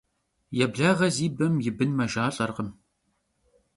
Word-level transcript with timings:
Yêblağe 0.57 1.09
zi 1.15 1.27
bem 1.37 1.55
yi 1.63 1.71
bın 1.77 1.91
mejjalh'erkhım. 1.97 2.69